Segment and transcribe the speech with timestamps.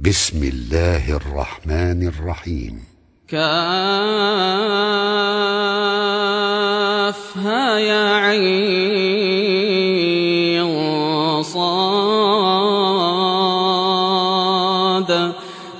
[0.00, 2.84] بسم الله الرحمن الرحيم.
[3.28, 3.48] كافها
[7.78, 8.60] يا عين
[11.42, 11.89] صاد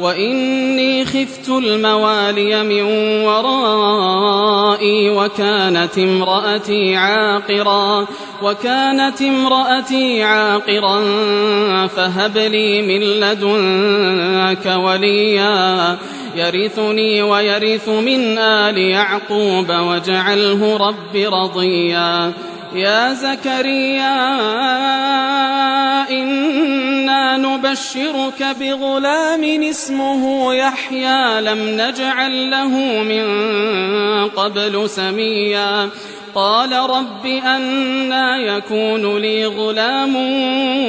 [0.00, 2.82] وإني خفت الموالي من
[3.24, 8.06] ورائي وكانت امرأتي عاقرا
[8.42, 11.00] وكانت امرأتي عاقرا
[11.86, 15.98] فهب لي من لدنك وليا
[16.36, 22.32] يرثني ويرث من آل يعقوب واجعله رب رضيا
[22.74, 24.14] يا زكريا
[27.64, 32.68] نبشرك بغلام اسمه يحيى لم نجعل له
[33.02, 33.24] من
[34.28, 35.88] قبل سميا.
[36.34, 40.16] قال رب أنا يكون لي غلام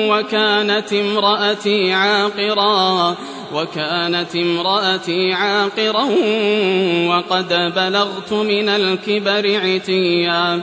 [0.10, 3.16] وكانت امرأتي عاقرا
[3.54, 6.08] وكانت امرأتي عاقرا
[7.08, 10.62] وقد بلغت من الكبر عتيا.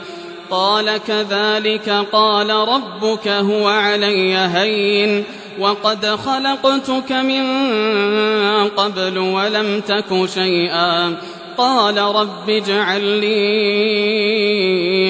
[0.50, 5.24] قال كذلك قال ربك هو علي هين.
[5.62, 7.44] وقد خلقتك من
[8.68, 11.16] قبل ولم تك شيئا.
[11.58, 13.32] قال رب اجعل لي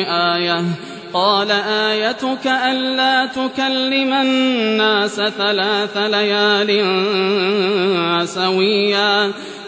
[0.08, 0.64] آية.
[1.14, 6.68] قال آيتك ألا تكلم الناس ثلاث ليال
[8.28, 9.32] سويا.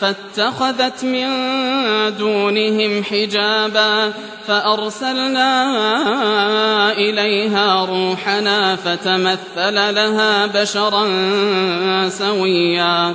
[0.00, 1.28] فاتخذت من
[2.18, 4.12] دونهم حجابا
[4.46, 5.52] فأرسلنا
[6.92, 11.08] إليها روحنا فتمثل لها بشرا
[12.08, 13.14] سويا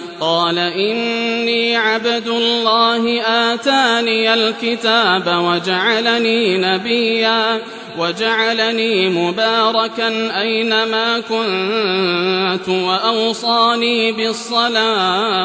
[0.21, 7.61] قال إني عبد الله آتاني الكتاب وجعلني نبيا
[7.97, 15.41] وجعلني مباركا أينما كنت وأوصاني بالصلاة.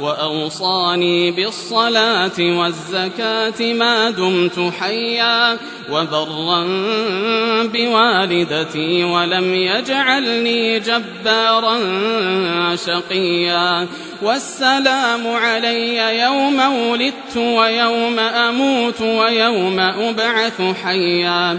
[0.00, 5.58] وأوصاني بالصلاة والزكاة ما دمت حيا
[5.90, 6.64] وبرا
[7.64, 11.78] بوالدتي ولم يجعلني جبارا
[12.76, 13.88] شقيا
[14.22, 16.60] والسلام علي يوم
[16.90, 21.58] ولدت ويوم أموت ويوم أبعث حيا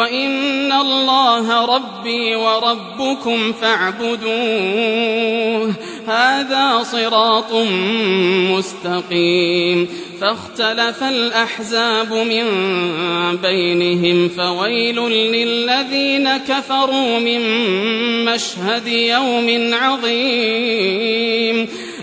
[0.00, 4.30] وإن الله ربي وربكم فاعبدوه.
[6.08, 7.52] هذا صراط
[8.50, 9.88] مستقيم.
[10.20, 12.44] فاختلف الأحزاب من
[13.36, 17.40] بينهم فويل للذين كفروا من
[18.24, 21.68] مشهد يوم عظيم.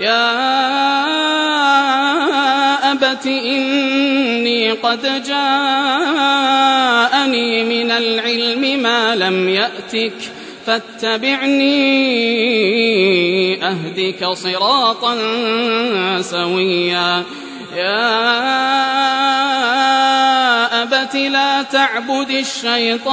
[0.00, 0.52] يا
[2.92, 6.44] أبت إني قد جاءني
[7.64, 10.12] من العلم ما لم يأتك
[10.66, 11.72] فاتبعني
[13.64, 15.18] أهدك صراطا
[16.20, 17.24] سويا.
[17.76, 18.42] يا
[20.82, 23.12] أبت لا تعبد الشيطان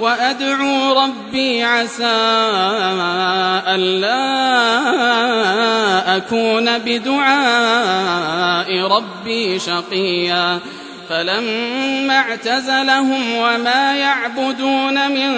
[0.00, 2.04] وأدعو ربي عسى
[3.68, 4.16] ألا
[6.16, 10.58] أكون بدعاء ربي شقيا.
[11.10, 15.30] فلما اعتزلهم وما يعبدون من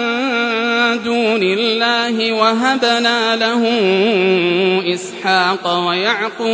[1.03, 3.63] دون الله وهبنا له
[4.93, 6.53] إسحاق ويعقوب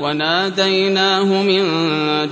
[0.00, 1.62] وناديناه من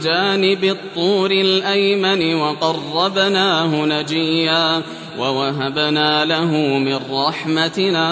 [0.02, 4.82] جانب الطور الأيمن وقربناه نجيا
[5.18, 8.10] ووهبنا له من رحمتنا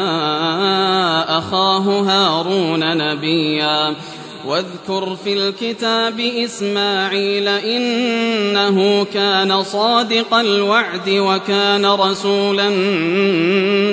[1.38, 3.94] أخاه هارون نبيا
[4.46, 12.68] واذكر في الكتاب إسماعيل إنه كان صادق الوعد وكان رسولا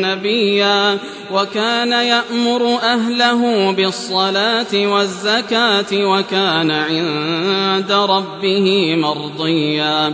[0.07, 0.97] نبيا
[1.33, 10.13] وكان يأمر أهله بالصلاة والزكاة وكان عند ربه مرضيا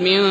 [0.00, 0.22] من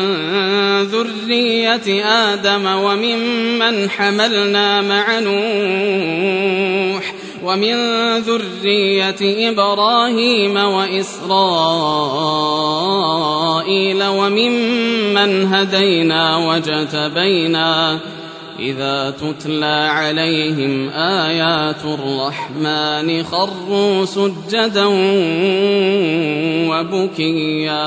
[0.82, 7.76] ذرية آدم وممن حملنا مع نوح ومن
[8.18, 11.26] ذرية إبراهيم وإسرائيل
[14.04, 17.98] وممن هدينا وجتبينا
[18.58, 24.86] إذا تتلى عليهم آيات الرحمن خروا سجدا
[26.70, 27.86] وبكيا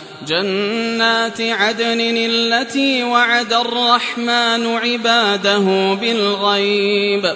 [0.27, 7.35] جنات عدن التي وعد الرحمن عباده بالغيب.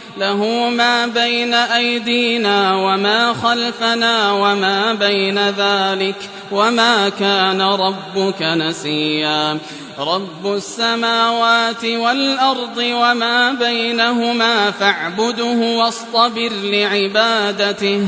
[0.21, 6.15] له ما بين أيدينا وما خلفنا وما بين ذلك
[6.51, 9.57] وما كان ربك نسيا.
[9.99, 18.07] رب السماوات والأرض وما بينهما فاعبده واصطبر لعبادته.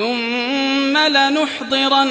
[0.00, 2.08] ثم لنحضرنهم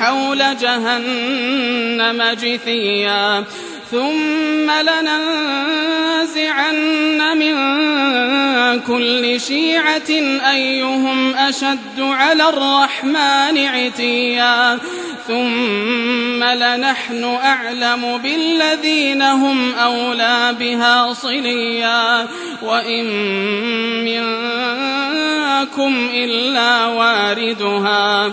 [0.00, 3.44] حول جهنم جثيا.
[3.90, 6.38] ثم لننزعن
[7.38, 7.54] من
[8.76, 10.10] كل شيعة
[10.52, 14.78] أيهم أشد على الرحمن عتيا.
[15.28, 22.28] ثم لنحن أعلم بالذين هم أولى بها صليا.
[22.62, 23.04] وإن
[24.04, 28.32] منكم إلا واردها.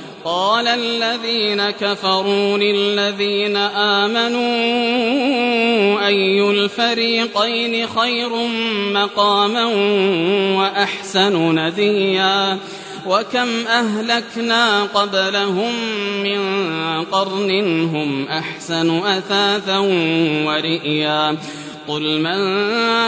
[0.23, 4.41] قال الذين كفروا للذين آمنوا
[6.07, 8.29] أي الفريقين خير
[8.93, 9.65] مقاما
[10.57, 12.57] وأحسن نديا
[13.07, 15.73] وكم أهلكنا قبلهم
[16.23, 16.41] من
[17.03, 17.51] قرن
[17.95, 19.77] هم أحسن أثاثا
[20.45, 21.37] ورئيا؟
[21.87, 22.39] قل من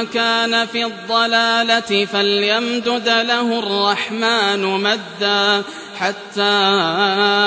[0.05, 5.63] كان في الضلالة فليمدد له الرحمن مدا
[5.99, 6.41] حتى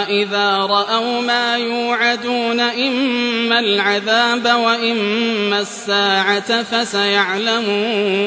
[0.09, 8.27] إذا رأوا ما يوعدون إما العذاب وإما الساعة فسيعلمون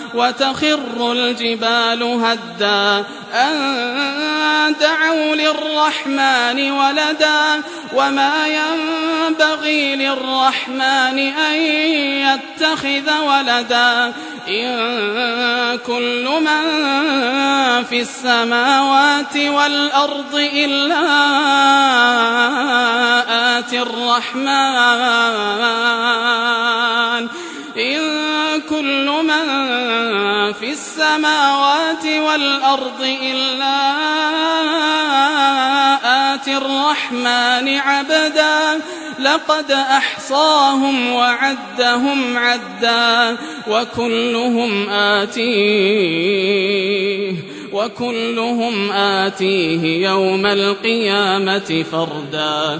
[0.13, 3.05] وتخر الجبال هدا.
[3.33, 7.61] أن دعوا للرحمن ولدا.
[7.93, 14.13] وما ينبغي للرحمن أن يتخذ ولدا.
[14.47, 16.63] إن كل من
[17.83, 21.01] في السماوات والأرض إلا
[23.59, 25.50] آتي الرحمن.
[30.59, 33.81] في السماوات والأرض إلا
[36.33, 38.81] آتي الرحمن عبدا.
[39.19, 43.37] لقد أحصاهم وعدهم عدا
[43.67, 46.41] وكلهم آتيه
[47.73, 52.79] وكلهم آتيه يوم القيامة فردا.